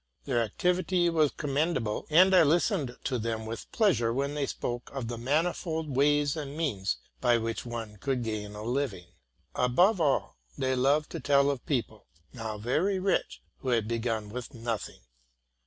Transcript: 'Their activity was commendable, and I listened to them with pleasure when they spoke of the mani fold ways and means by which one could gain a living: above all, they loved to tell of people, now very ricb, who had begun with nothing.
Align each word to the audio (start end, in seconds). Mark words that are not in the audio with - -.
'Their 0.25 0.41
activity 0.41 1.11
was 1.11 1.29
commendable, 1.29 2.07
and 2.09 2.33
I 2.35 2.41
listened 2.41 2.97
to 3.03 3.19
them 3.19 3.45
with 3.45 3.71
pleasure 3.71 4.11
when 4.11 4.33
they 4.33 4.47
spoke 4.47 4.89
of 4.91 5.07
the 5.09 5.17
mani 5.19 5.53
fold 5.53 5.95
ways 5.95 6.35
and 6.35 6.57
means 6.57 6.97
by 7.19 7.37
which 7.37 7.67
one 7.67 7.97
could 7.97 8.23
gain 8.23 8.55
a 8.55 8.63
living: 8.63 9.05
above 9.53 10.01
all, 10.01 10.37
they 10.57 10.75
loved 10.75 11.11
to 11.11 11.19
tell 11.19 11.51
of 11.51 11.63
people, 11.67 12.07
now 12.33 12.57
very 12.57 12.97
ricb, 12.99 13.37
who 13.59 13.69
had 13.69 13.87
begun 13.87 14.29
with 14.29 14.55
nothing. 14.55 15.01